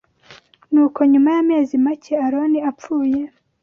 Nuko 0.71 0.99
nyuma 1.11 1.29
y’amezi 1.35 1.73
make 1.85 2.13
Aroni 2.25 2.59
apfuye 2.69 3.21